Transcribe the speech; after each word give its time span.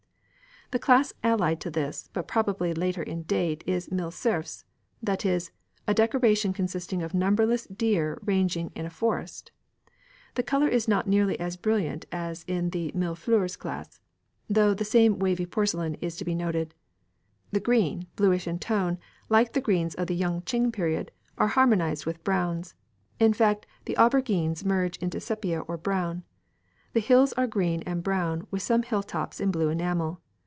The 0.73 0.79
class 0.79 1.11
allied 1.21 1.59
to 1.59 1.69
this, 1.69 2.09
but 2.13 2.29
probably 2.29 2.73
later 2.73 3.03
in 3.03 3.23
date, 3.23 3.61
is 3.67 3.91
"mille 3.91 4.09
cerfs" 4.09 4.63
that 5.03 5.25
is, 5.25 5.51
a 5.85 5.93
decoration 5.93 6.53
consisting 6.53 7.03
of 7.03 7.13
numberless 7.13 7.65
deer 7.67 8.17
ranging 8.23 8.71
in 8.73 8.85
a 8.85 8.89
forest. 8.89 9.51
The 10.35 10.43
colour 10.43 10.69
is 10.69 10.87
not 10.87 11.09
nearly 11.09 11.37
as 11.41 11.57
brilliant 11.57 12.05
as 12.09 12.45
in 12.47 12.69
the 12.69 12.89
"mille 12.95 13.15
fleurs" 13.15 13.57
class, 13.57 13.99
though 14.49 14.73
the 14.73 14.85
same 14.85 15.19
wavy 15.19 15.45
porcelain 15.45 15.95
is 15.95 16.15
to 16.15 16.23
be 16.23 16.33
noted. 16.33 16.73
The 17.51 17.59
green, 17.59 18.07
bluish 18.15 18.47
in 18.47 18.57
tone, 18.57 18.97
like 19.27 19.51
the 19.51 19.59
greens 19.59 19.93
of 19.95 20.07
the 20.07 20.15
Yung 20.15 20.41
ching 20.43 20.71
period, 20.71 21.11
are 21.37 21.49
harmonised 21.49 22.05
with 22.05 22.23
browns; 22.23 22.75
in 23.19 23.33
fact, 23.33 23.65
the 23.83 23.97
aubergines 23.97 24.63
merge 24.63 24.95
into 24.99 25.19
sepia 25.19 25.59
or 25.59 25.75
brown. 25.75 26.23
The 26.93 27.01
hills 27.01 27.33
are 27.33 27.45
green 27.45 27.81
and 27.81 28.01
brown 28.01 28.47
with 28.51 28.61
some 28.61 28.83
hilltops 28.83 29.41
in 29.41 29.51
blue 29.51 29.67
enamel. 29.67 30.21